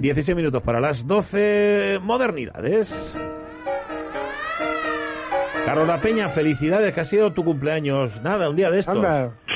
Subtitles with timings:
[0.00, 3.16] 16 minutos para las 12 modernidades.
[5.64, 8.22] Carola Peña, felicidades, que ha sido tu cumpleaños.
[8.22, 8.96] Nada, un día de estos.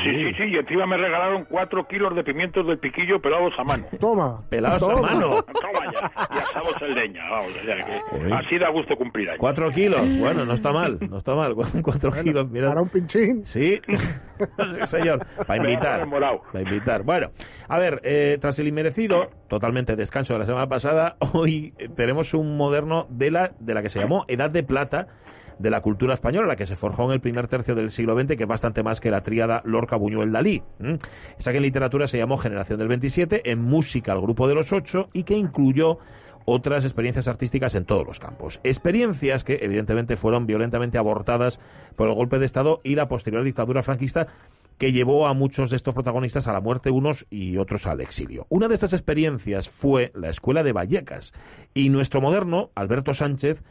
[0.02, 3.64] Sí, sí, sí, y encima me regalaron cuatro kilos de pimientos del piquillo pelados a
[3.64, 3.84] mano.
[4.00, 4.42] Toma.
[4.48, 5.42] Pelados a mano.
[5.42, 9.40] Toma ya, y asados en leña, vamos, o sea que así da gusto cumplir años.
[9.40, 10.00] Cuatro kilos.
[10.18, 11.54] Bueno, no está mal, no está mal.
[11.82, 12.68] Cuatro kilos, mira.
[12.68, 13.44] Para un pinchín.
[13.44, 13.80] Sí,
[14.38, 15.26] Sí, señor.
[15.46, 16.08] Para invitar.
[16.08, 17.02] Para invitar.
[17.02, 17.30] Bueno,
[17.68, 22.56] a ver, eh, tras el inmerecido, totalmente descanso de la semana pasada, hoy tenemos un
[22.56, 25.08] moderno de la, de la que se llamó Edad de Plata
[25.58, 28.36] de la cultura española, la que se forjó en el primer tercio del siglo XX,
[28.36, 30.62] que es bastante más que la tríada Lorca, Buñuel, Dalí.
[31.38, 34.72] Esa que en literatura se llamó Generación del 27, en música el Grupo de los
[34.72, 35.98] Ocho, y que incluyó
[36.44, 38.60] otras experiencias artísticas en todos los campos.
[38.64, 41.60] Experiencias que, evidentemente, fueron violentamente abortadas
[41.96, 44.26] por el golpe de Estado y la posterior dictadura franquista
[44.78, 48.46] que llevó a muchos de estos protagonistas a la muerte unos y otros al exilio.
[48.48, 51.32] Una de estas experiencias fue la Escuela de Vallecas
[51.74, 53.62] y nuestro moderno, Alberto Sánchez,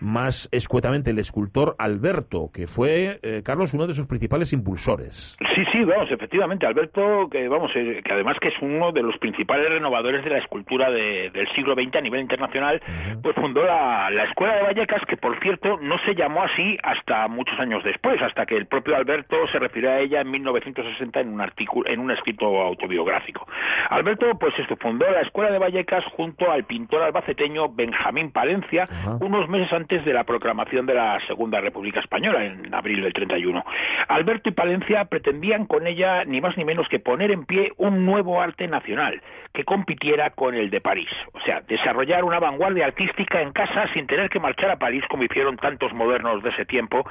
[0.00, 5.36] más escuetamente el escultor Alberto, que fue, eh, Carlos, uno de sus principales impulsores.
[5.54, 9.16] Sí, sí, vamos, efectivamente, Alberto, que vamos, eh, que además que es uno de los
[9.18, 12.80] principales renovadores de la escultura de- del siglo XX a nivel internacional,
[13.22, 17.28] pues fundó la, la Escuela de Vallecas, que por cierto no se llamó así hasta
[17.28, 21.28] muchos años después, hasta que el propio Alberto se refirió a ella en 1960 en
[21.32, 23.46] un artículo, en un escrito autobiográfico.
[23.90, 28.86] Alberto, pues esto, fundó la Escuela de Vallecas junto al pintor albaceteño Benjamín Palencia,
[29.20, 33.64] unos meses antes de la proclamación de la Segunda República Española, en abril del 31.
[34.08, 38.06] Alberto y Palencia pretendían con ella ni más ni menos que poner en pie un
[38.06, 39.20] nuevo arte nacional
[39.52, 41.08] que compitiera con el de París.
[41.32, 45.24] O sea, desarrollar una vanguardia artística en casa sin tener que marchar a París como
[45.24, 47.04] hicieron tantos modernos de ese tiempo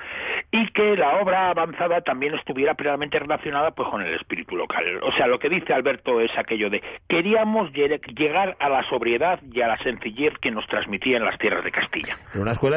[0.52, 4.86] y que la obra avanzada también estuviera plenamente relacionada pues con el espíritu local.
[5.04, 9.40] O sea, lo que dice Alberto es aquello de queríamos lle- llegar a la sobriedad
[9.52, 12.18] y a la sencillez que nos transmitían las tierras de Castilla.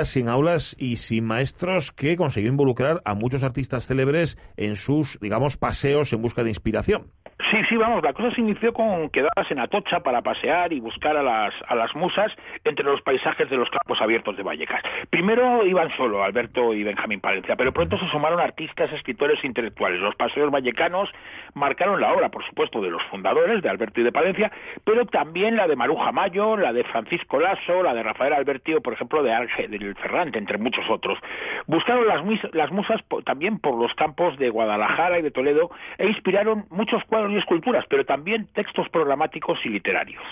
[0.04, 5.56] Sin aulas y sin maestros que consiguió involucrar a muchos artistas célebres en sus, digamos,
[5.56, 7.12] paseos en busca de inspiración.
[7.52, 11.18] Sí, sí, vamos, la cosa se inició con quedadas en Atocha para pasear y buscar
[11.18, 12.32] a las, a las musas
[12.64, 14.80] entre los paisajes de los campos abiertos de Vallecas.
[15.10, 20.00] Primero iban solo Alberto y Benjamín Palencia, pero pronto se sumaron artistas, escritores e intelectuales.
[20.00, 21.10] Los paseos vallecanos
[21.52, 24.50] marcaron la obra, por supuesto, de los fundadores, de Alberto y de Palencia,
[24.84, 28.80] pero también la de Maruja Mayo, la de Francisco Lasso, la de Rafael Alberti o,
[28.80, 31.18] por ejemplo, de Ángel del Ferrante, entre muchos otros.
[31.66, 32.22] Buscaron las,
[32.54, 37.41] las musas también por los campos de Guadalajara y de Toledo e inspiraron muchos cuadros
[37.42, 40.22] y esculturas, pero también textos programáticos y literarios.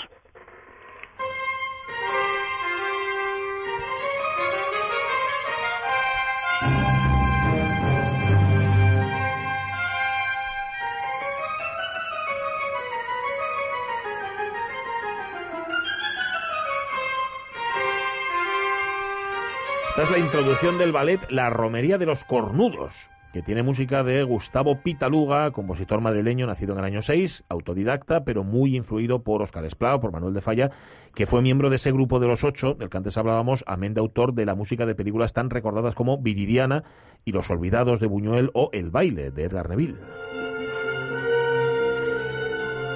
[19.90, 24.22] Esta es la introducción del ballet La Romería de los Cornudos, que tiene música de
[24.24, 29.64] Gustavo Pitaluga, compositor madrileño nacido en el año 6, autodidacta, pero muy influido por Óscar
[29.64, 30.70] Esplao, por Manuel de Falla,
[31.14, 34.00] que fue miembro de ese grupo de los ocho, del que antes hablábamos, amén de
[34.00, 36.84] autor de la música de películas tan recordadas como Viridiana
[37.24, 40.29] y Los Olvidados de Buñuel o El Baile de Edgar Neville.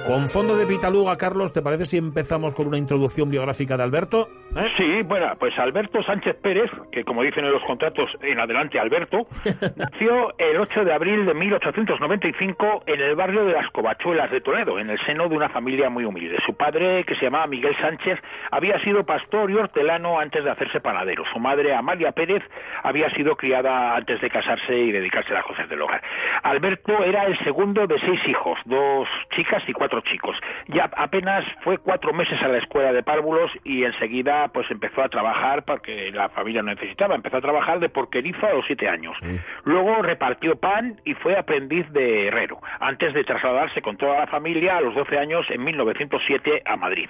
[0.05, 4.27] Con fondo de Pitaluga, Carlos, ¿te parece si empezamos con una introducción biográfica de Alberto?
[4.55, 4.69] ¿Eh?
[4.77, 9.25] Sí, bueno, pues Alberto Sánchez Pérez, que como dicen en los contratos, en adelante Alberto,
[9.75, 14.77] nació el 8 de abril de 1895 en el barrio de las Covachuelas de Toledo,
[14.77, 16.37] en el seno de una familia muy humilde.
[16.45, 18.19] Su padre, que se llamaba Miguel Sánchez,
[18.51, 21.23] había sido pastor y hortelano antes de hacerse panadero.
[21.33, 22.43] Su madre, Amalia Pérez,
[22.83, 26.03] había sido criada antes de casarse y dedicarse a las cosas del hogar.
[26.43, 30.37] Alberto era el segundo de seis hijos, dos chicas y cuatro chicos.
[30.67, 35.09] Ya apenas fue cuatro meses a la escuela de párvulos y enseguida pues empezó a
[35.09, 37.15] trabajar porque la familia no necesitaba.
[37.15, 39.17] Empezó a trabajar de porquerizo a los siete años.
[39.63, 44.77] Luego repartió pan y fue aprendiz de herrero, antes de trasladarse con toda la familia
[44.77, 47.09] a los 12 años en 1907 a Madrid,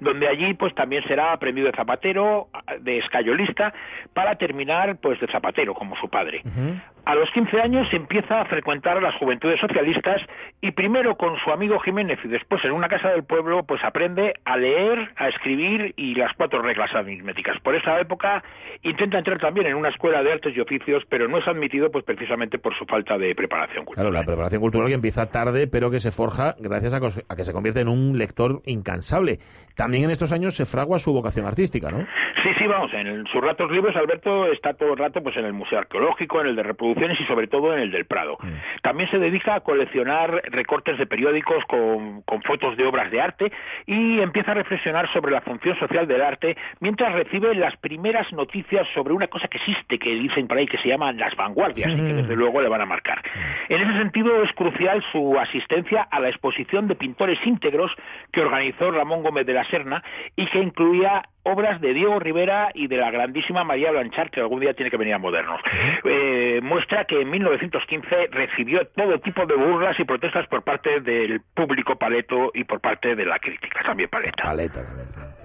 [0.00, 2.48] donde allí pues también será aprendiz de zapatero,
[2.80, 3.72] de escayolista
[4.12, 6.42] para terminar pues de zapatero como su padre.
[7.06, 10.20] A los 15 años empieza a frecuentar a las juventudes socialistas
[10.60, 14.34] y primero con su amigo Jiménez y después en una casa del pueblo pues aprende
[14.44, 17.60] a leer, a escribir y las cuatro reglas aritméticas.
[17.60, 18.42] Por esa época
[18.82, 22.04] intenta entrar también en una escuela de artes y oficios, pero no es admitido pues
[22.04, 24.10] precisamente por su falta de preparación cultural.
[24.10, 27.52] Claro, la preparación cultural que empieza tarde, pero que se forja gracias a que se
[27.52, 29.38] convierte en un lector incansable.
[29.76, 31.98] También en estos años se fragua su vocación artística, ¿no?
[32.42, 35.52] Sí, sí, vamos, en sus ratos libres Alberto está todo el rato pues en el
[35.52, 36.62] Museo Arqueológico, en el de
[36.96, 38.38] y sobre todo en el del Prado.
[38.40, 38.80] Mm.
[38.82, 43.52] También se dedica a coleccionar recortes de periódicos con, con fotos de obras de arte
[43.86, 48.86] y empieza a reflexionar sobre la función social del arte mientras recibe las primeras noticias
[48.94, 51.96] sobre una cosa que existe, que dicen por ahí que se llaman las vanguardias y
[51.96, 53.18] que desde luego le van a marcar.
[53.18, 53.72] Mm.
[53.72, 57.92] En ese sentido es crucial su asistencia a la exposición de pintores íntegros
[58.32, 60.02] que organizó Ramón Gómez de la Serna
[60.34, 64.60] y que incluía obras de Diego Rivera y de la grandísima María Blanchard, que algún
[64.60, 65.60] día tiene que venir a modernos.
[66.04, 71.40] Eh, muestra que en 1915 recibió todo tipo de burlas y protestas por parte del
[71.54, 74.42] público paleto y por parte de la crítica, también paleta.
[74.42, 75.36] Paleta, paleta.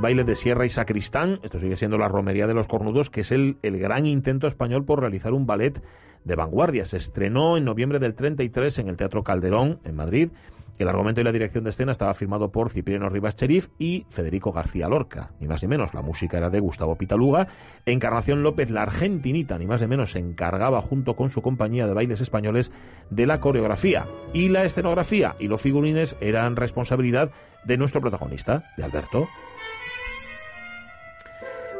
[0.00, 3.20] El baile de Sierra y Sacristán, esto sigue siendo la romería de los cornudos, que
[3.20, 5.82] es el, el gran intento español por realizar un ballet
[6.24, 6.86] de vanguardia.
[6.86, 10.30] Se estrenó en noviembre del 33 en el Teatro Calderón, en Madrid.
[10.78, 14.52] El argumento y la dirección de escena estaba firmado por Cipriano Rivas Cherif y Federico
[14.52, 15.92] García Lorca, ni más ni menos.
[15.92, 17.48] La música era de Gustavo Pitaluga.
[17.84, 21.92] Encarnación López, la argentinita, ni más ni menos, se encargaba junto con su compañía de
[21.92, 22.72] bailes españoles
[23.10, 24.06] de la coreografía.
[24.32, 27.32] Y la escenografía y los figurines eran responsabilidad
[27.66, 29.28] de nuestro protagonista, de Alberto.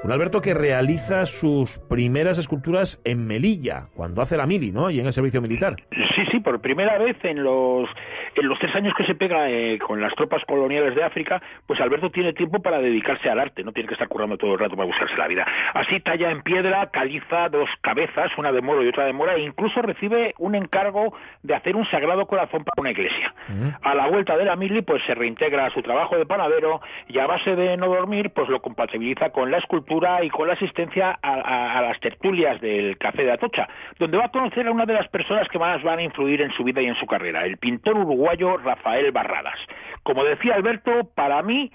[0.02, 4.88] Un Alberto que realiza sus primeras esculturas en Melilla, cuando hace la mili, ¿no?
[4.88, 5.76] Y en el servicio militar.
[5.90, 7.86] Sí, sí, por primera vez en los,
[8.34, 11.78] en los tres años que se pega eh, con las tropas coloniales de África, pues
[11.82, 14.74] Alberto tiene tiempo para dedicarse al arte, no tiene que estar currando todo el rato
[14.74, 15.46] para buscarse la vida.
[15.74, 19.42] Así talla en piedra, caliza dos cabezas, una de moro y otra de mora, e
[19.42, 21.12] incluso recibe un encargo
[21.42, 23.34] de hacer un sagrado corazón para una iglesia.
[23.82, 27.18] A la vuelta de la mili, pues se reintegra a su trabajo de panadero y
[27.18, 29.89] a base de no dormir, pues lo compatibiliza con la escultura
[30.22, 34.66] y con la asistencia a, las tertulias del Café de Atocha, donde va a conocer
[34.68, 36.94] a una de las personas que más van a influir en su vida y en
[36.94, 39.58] su carrera, el pintor uruguayo Rafael Barradas.
[40.04, 41.72] Como decía Alberto, para mí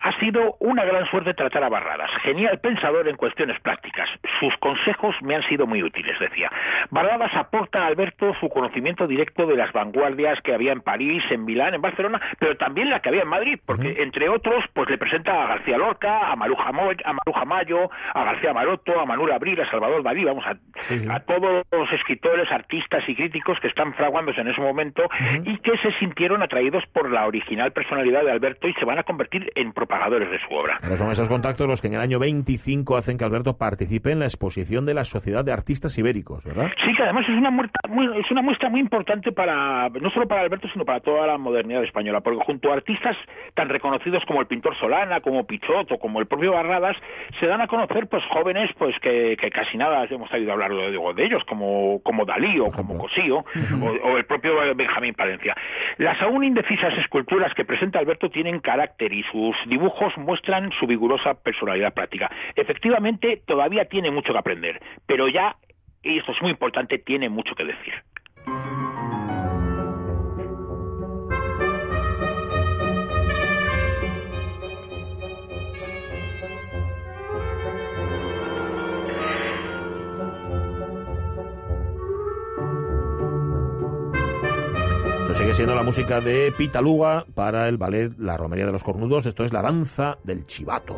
[0.00, 4.08] ha sido una gran suerte tratar a Barradas, genial pensador en cuestiones prácticas.
[4.40, 6.50] Sus consejos me han sido muy útiles, decía.
[6.90, 11.44] Barradas aporta a Alberto su conocimiento directo de las vanguardias que había en París, en
[11.44, 14.98] Milán, en Barcelona, pero también la que había en Madrid, porque entre otros, pues le
[14.98, 19.70] presenta a García Lorca, a Maruja, a Mayo, a García Maroto, a Manuel Abril, a
[19.70, 20.56] Salvador Dalí, vamos, a,
[21.14, 25.02] a todos los escritores, artistas y críticos que están fraguándose en ese momento
[25.44, 29.02] y que se sintieron atraídos por la original personalidad de Alberto y se van a
[29.02, 30.78] convertir en propagadores de su obra.
[30.80, 34.18] Pero son esos contactos los que en el año 25 hacen que Alberto participe en
[34.18, 36.70] la exposición de la Sociedad de Artistas Ibéricos, ¿verdad?
[36.84, 40.26] Sí, que además es una muestra muy, es una muestra muy importante para, no solo
[40.26, 43.16] para Alberto, sino para toda la modernidad española, porque junto a artistas
[43.54, 46.96] tan reconocidos como el pintor Solana, como Pichot o como el propio Barradas,
[47.38, 51.24] se dan a conocer pues jóvenes pues que, casi nada hemos oído hablar de, de
[51.24, 53.44] ellos, como, como Dalí o como Cosío,
[54.02, 55.54] o, el propio Benjamín Palencia.
[55.98, 61.34] Las aún indecisas esculturas que presenta Alberto tienen carácter y sus dibujos muestran su vigorosa
[61.34, 62.30] personalidad práctica.
[62.54, 65.56] Efectivamente, todavía tiene mucho que aprender, pero ya,
[66.02, 67.92] y esto es muy importante, tiene mucho que decir.
[85.36, 89.26] Sigue siendo la música de Pitaluga para el ballet La Romería de los Cornudos.
[89.26, 90.96] Esto es la danza del chivato.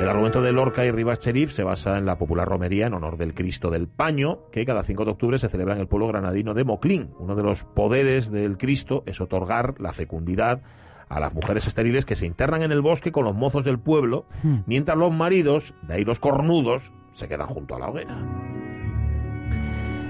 [0.00, 3.18] El argumento de Lorca y Rivas Cherif se basa en la popular romería en honor
[3.18, 6.54] del Cristo del Paño, que cada 5 de octubre se celebra en el pueblo granadino
[6.54, 7.10] de Moclín.
[7.18, 10.62] Uno de los poderes del Cristo es otorgar la fecundidad
[11.08, 14.24] a las mujeres estériles que se internan en el bosque con los mozos del pueblo,
[14.42, 14.60] hmm.
[14.66, 18.53] mientras los maridos, de ahí los cornudos, se quedan junto a la hoguera.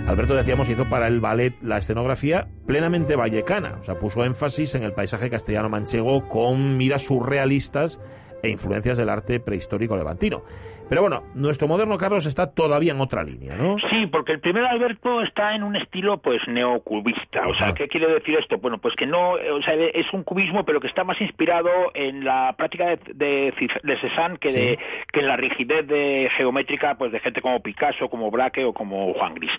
[0.07, 4.83] Alberto, decíamos, hizo para el ballet la escenografía plenamente vallecana, o sea, puso énfasis en
[4.83, 7.99] el paisaje castellano-manchego con miras surrealistas
[8.43, 10.45] e influencias del arte prehistórico levantino.
[10.89, 13.77] Pero bueno, nuestro moderno Carlos está todavía en otra línea, ¿no?
[13.91, 17.49] Sí, porque el primer Alberto está en un estilo pues neocubista.
[17.49, 18.59] O sea, ¿qué quiere decir esto?
[18.59, 22.25] Bueno, pues que no, o sea, es un cubismo, pero que está más inspirado en
[22.25, 24.79] la práctica de, de, de Cézanne que, de,
[25.13, 29.15] que en la rigidez de geométrica pues de gente como Picasso, como Braque o como
[29.15, 29.53] Juan Gris.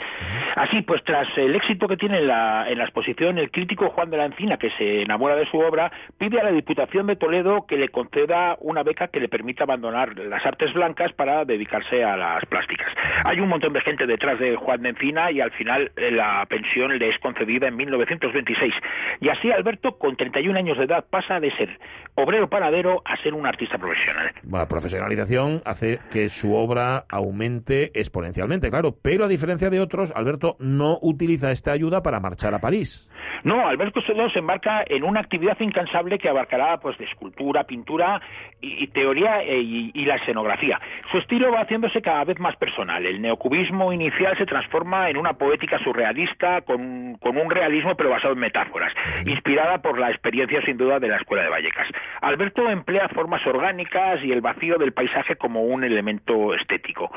[0.55, 4.10] Así pues, tras el éxito que tiene en la, en la exposición, el crítico Juan
[4.10, 7.65] de la Encina, que se enamora de su obra, pide a la Diputación de Toledo
[7.67, 12.15] que le conceda una beca que le permita abandonar las artes blancas para dedicarse a
[12.15, 12.88] las plásticas.
[13.24, 16.45] Hay un montón de gente detrás de Juan de Encina y al final eh, la
[16.48, 18.74] pensión le es concedida en 1926.
[19.22, 21.69] Y así Alberto, con 31 años de edad, pasa de ser
[22.15, 24.31] obrero panadero a ser un artista profesional.
[24.50, 30.55] La profesionalización hace que su obra aumente exponencialmente, claro, pero a diferencia de otros, Alberto
[30.60, 33.10] no utiliza esta ayuda para marchar a París.
[33.46, 38.20] No, Alberto Sodo se embarca en una actividad incansable que abarcará pues de escultura, pintura
[38.60, 40.82] y, teoría e, y, la escenografía.
[41.12, 43.06] Su estilo va haciéndose cada vez más personal.
[43.06, 48.34] El neocubismo inicial se transforma en una poética surrealista con, con un realismo pero basado
[48.34, 48.92] en metáforas,
[49.28, 51.88] inspirada por la experiencia sin duda de la Escuela de Vallecas.
[52.22, 57.12] Alberto emplea formas orgánicas y el vacío del paisaje como un elemento estético.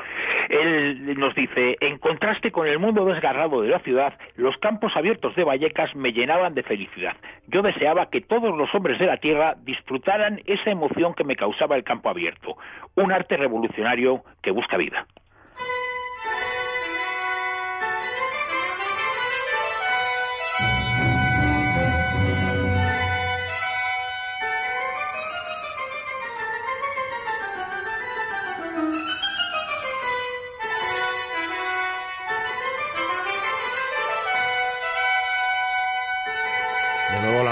[0.47, 5.35] Él nos dice, en contraste con el mundo desgarrado de la ciudad, los campos abiertos
[5.35, 7.15] de Vallecas me llenaban de felicidad.
[7.47, 11.75] Yo deseaba que todos los hombres de la tierra disfrutaran esa emoción que me causaba
[11.75, 12.57] el campo abierto,
[12.95, 15.07] un arte revolucionario que busca vida.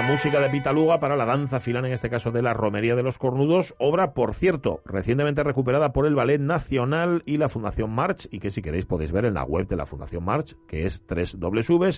[0.08, 3.18] Música de Pitaluga para la danza final, en este caso de la Romería de los
[3.18, 8.40] Cornudos, obra, por cierto, recientemente recuperada por el Ballet Nacional y la Fundación March, y
[8.40, 11.98] que si queréis podéis ver en la web de la Fundación March, que es www.march.es.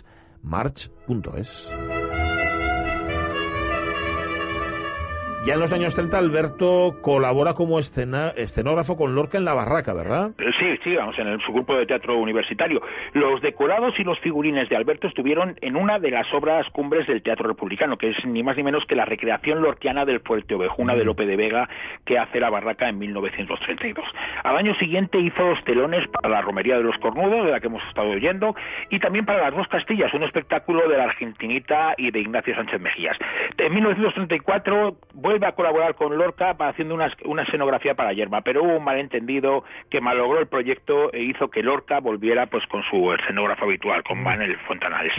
[5.46, 10.32] Ya en los años 30 Alberto colabora como escenógrafo con Lorca en La Barraca, ¿verdad?
[10.38, 12.82] Eh, sí, sí, vamos, en su grupo de teatro universitario.
[13.14, 17.24] Los decorados y los figurines de Alberto estuvieron en una de las obras cumbres del
[17.24, 20.96] teatro republicano, que es ni más ni menos que la recreación lorquiana del Fuerte Ovejuna
[20.96, 21.70] de Lope de Vega
[22.06, 24.06] que hace La Barraca en 1932.
[24.44, 27.68] Al año siguiente hizo los telones para la Romería de los Cornudos, de la que
[27.68, 28.56] hemos estado oyendo,
[28.90, 32.82] y también para Las Dos Castillas, un espectáculo de la Argentinita y de Ignacio Sánchez
[32.82, 33.18] Mejías.
[33.58, 34.98] En 1934
[35.30, 39.64] vuelve a colaborar con Lorca haciendo una, una escenografía para Yerma, pero hubo un malentendido
[39.90, 44.24] que malogró el proyecto e hizo que Lorca volviera pues con su escenógrafo habitual, con
[44.24, 45.14] Manuel Fontanales.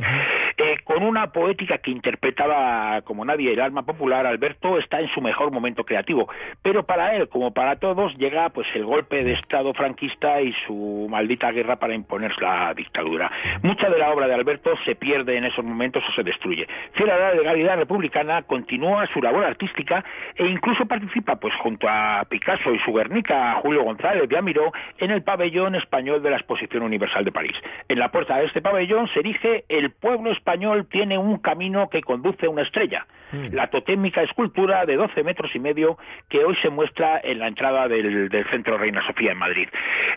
[0.57, 5.21] Eh, con una poética que interpretaba como nadie el alma popular, Alberto está en su
[5.21, 6.29] mejor momento creativo,
[6.61, 11.07] pero para él, como para todos, llega pues el golpe de Estado franquista y su
[11.09, 13.31] maldita guerra para imponer la dictadura.
[13.63, 16.67] Mucha de la obra de Alberto se pierde en esos momentos o se destruye.
[16.95, 20.00] Fiel a la legalidad republicana, continúa su labor artística
[20.37, 25.11] e incluso participa pues junto a Picasso y su Guernica, Julio González de Amiró, en
[25.11, 27.57] el pabellón español de la Exposición Universal de París.
[27.89, 32.01] En la puerta de este pabellón se dice el pueblo español tiene un camino que
[32.03, 33.55] conduce a una estrella, mm.
[33.55, 37.89] la totémica escultura de 12 metros y medio que hoy se muestra en la entrada
[37.89, 39.69] del, Centro Reina Sofía en Madrid.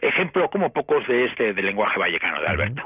[0.01, 2.83] Ejemplo como pocos de este del lenguaje vallecano de Alberto.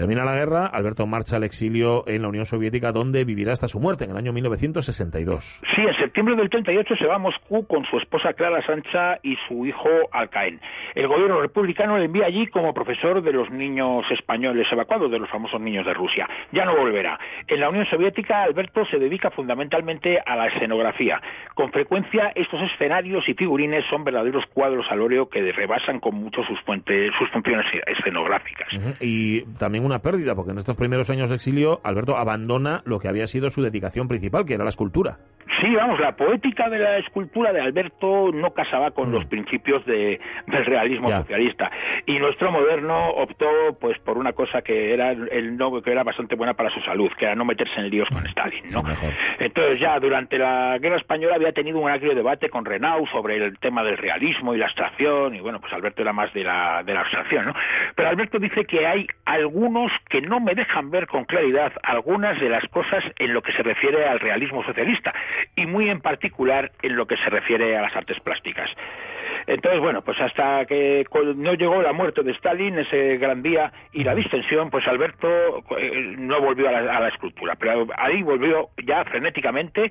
[0.00, 3.78] Termina la guerra, Alberto marcha al exilio en la Unión Soviética, donde vivirá hasta su
[3.78, 5.60] muerte en el año 1962.
[5.74, 9.36] Sí, en septiembre del 38 se va a Moscú con su esposa Clara Sancha y
[9.46, 10.58] su hijo Alcaén.
[10.94, 15.28] El gobierno republicano le envía allí como profesor de los niños españoles evacuados, de los
[15.28, 16.26] famosos niños de Rusia.
[16.50, 17.20] Ya no volverá.
[17.46, 21.20] En la Unión Soviética, Alberto se dedica fundamentalmente a la escenografía.
[21.54, 26.42] Con frecuencia, estos escenarios y figurines son verdaderos cuadros al óleo que rebasan con mucho
[26.44, 28.68] sus, sus funciones escenográficas.
[28.98, 33.08] Y también una pérdida, porque en estos primeros años de exilio Alberto abandona lo que
[33.08, 35.18] había sido su dedicación principal, que era la escultura.
[35.60, 39.12] Sí, vamos, la poética de la escultura de Alberto no casaba con mm.
[39.12, 41.70] los principios de, del realismo socialista
[42.06, 43.48] y nuestro moderno optó
[43.78, 47.10] pues por una cosa que era el no que era bastante buena para su salud,
[47.18, 48.82] que era no meterse en líos con Stalin, ¿no?
[49.38, 53.58] Entonces ya durante la Guerra española había tenido un agrio debate con Renau sobre el
[53.58, 56.94] tema del realismo y la abstracción y bueno, pues Alberto era más de la de
[56.94, 57.54] la abstracción, ¿no?
[57.94, 62.48] Pero Alberto dice que hay algunos que no me dejan ver con claridad algunas de
[62.48, 65.12] las cosas en lo que se refiere al realismo socialista
[65.56, 68.70] y muy en particular en lo que se refiere a las artes plásticas.
[69.46, 71.04] Entonces, bueno, pues hasta que
[71.36, 75.28] no llegó la muerte de Stalin, ese gran día, y la distensión, pues Alberto
[75.78, 79.90] eh, no volvió a la, escultura, pero ahí volvió ya frenéticamente,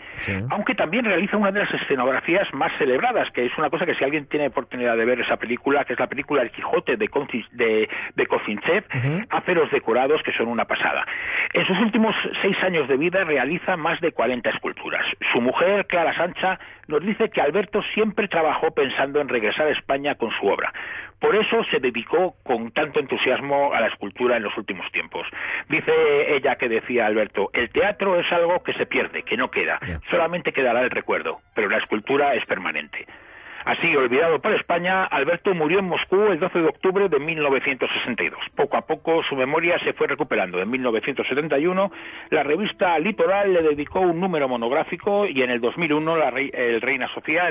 [0.49, 4.03] aunque también realiza una de las escenografías más celebradas, que es una cosa que si
[4.03, 7.09] alguien tiene oportunidad de ver esa película, que es la película El Quijote de,
[7.51, 8.85] de, de Kozinchev,
[9.29, 11.05] hace los decorados que son una pasada.
[11.53, 15.05] En sus últimos seis años de vida realiza más de 40 esculturas.
[15.33, 20.15] Su mujer, Clara Sancha, nos dice que Alberto siempre trabajó pensando en regresar a España
[20.15, 20.73] con su obra.
[21.19, 25.27] Por eso se dedicó con tanto entusiasmo a la escultura en los últimos tiempos.
[25.67, 25.91] Dice
[26.35, 29.79] ella que decía Alberto, el teatro es algo que se pierde, que no queda,
[30.09, 33.05] solamente quedará el recuerdo, pero la escultura es permanente.
[33.69, 38.39] Así, olvidado por España, Alberto murió en Moscú el 12 de octubre de 1962.
[38.55, 40.59] Poco a poco su memoria se fue recuperando.
[40.59, 41.91] En 1971,
[42.31, 47.07] la revista Litoral le dedicó un número monográfico y en el 2001 la el Reina
[47.13, 47.47] Sofía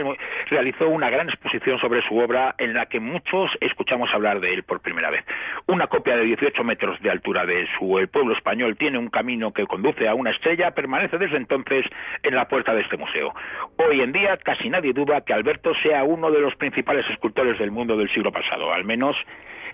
[0.51, 4.65] realizó una gran exposición sobre su obra en la que muchos escuchamos hablar de él
[4.65, 5.25] por primera vez.
[5.67, 9.53] Una copia de 18 metros de altura de su El pueblo español tiene un camino
[9.53, 11.87] que conduce a una estrella, permanece desde entonces
[12.25, 13.33] en la puerta de este museo.
[13.77, 17.71] Hoy en día casi nadie duda que Alberto sea uno de los principales escultores del
[17.71, 19.15] mundo del siglo pasado, al menos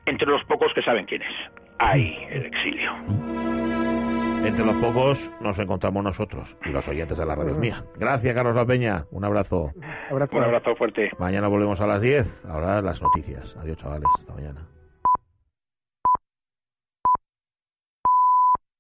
[0.07, 1.35] entre los pocos que saben quién es.
[1.79, 2.93] Hay el exilio.
[4.45, 7.83] Entre los pocos nos encontramos nosotros y los oyentes de la radio mía.
[7.99, 9.05] Gracias, Carlos La Peña.
[9.11, 9.71] Un abrazo.
[10.11, 11.11] Un abrazo fuerte.
[11.19, 12.45] Mañana volvemos a las 10.
[12.47, 13.57] Ahora las noticias.
[13.57, 14.05] Adiós, chavales.
[14.19, 14.74] Hasta mañana.